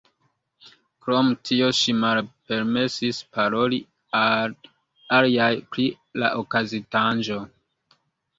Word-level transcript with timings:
Krom 1.07 1.27
tio 1.49 1.67
ŝi 1.79 1.93
malpermesis 2.03 3.19
paroli 3.35 3.79
al 4.21 4.57
aliaj 5.19 5.51
pri 5.77 5.87
la 6.25 6.33
okazintaĵo. 6.41 7.39